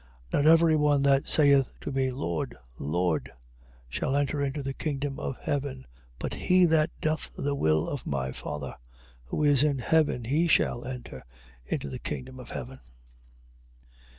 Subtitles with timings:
[0.33, 0.43] 7:21.
[0.43, 3.29] Not every one that saith to me, Lord, Lord,
[3.87, 5.85] shall enter into the kingdom of heaven:
[6.17, 8.73] but he that doth the will of my Father
[9.25, 11.23] who is in heaven, he shall enter
[11.67, 12.79] into the kingdom of heaven.